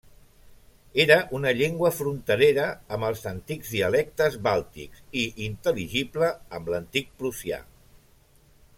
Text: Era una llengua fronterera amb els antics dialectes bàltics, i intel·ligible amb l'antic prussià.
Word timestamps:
Era 1.03 1.17
una 1.39 1.51
llengua 1.57 1.91
fronterera 1.97 2.65
amb 2.97 3.07
els 3.11 3.21
antics 3.33 3.71
dialectes 3.75 4.39
bàltics, 4.49 5.05
i 5.25 5.29
intel·ligible 5.51 6.35
amb 6.61 6.73
l'antic 6.75 7.17
prussià. 7.23 7.65